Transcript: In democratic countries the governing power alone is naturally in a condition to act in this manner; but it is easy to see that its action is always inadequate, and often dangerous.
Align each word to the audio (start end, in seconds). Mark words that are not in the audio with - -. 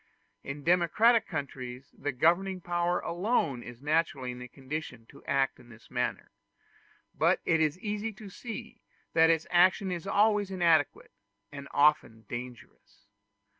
In 0.43 0.63
democratic 0.63 1.27
countries 1.27 1.91
the 1.95 2.11
governing 2.11 2.59
power 2.59 3.01
alone 3.01 3.61
is 3.61 3.83
naturally 3.83 4.31
in 4.31 4.41
a 4.41 4.47
condition 4.47 5.05
to 5.09 5.23
act 5.25 5.59
in 5.59 5.69
this 5.69 5.91
manner; 5.91 6.31
but 7.13 7.39
it 7.45 7.61
is 7.61 7.77
easy 7.77 8.11
to 8.13 8.27
see 8.27 8.81
that 9.13 9.29
its 9.29 9.45
action 9.51 9.91
is 9.91 10.07
always 10.07 10.49
inadequate, 10.49 11.11
and 11.51 11.67
often 11.71 12.23
dangerous. 12.27 13.05